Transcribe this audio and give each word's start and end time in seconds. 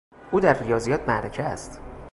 او 0.31 0.39
در 0.39 0.63
ریاضیات 0.63 1.09
معرکه 1.09 1.43
است. 1.43 1.81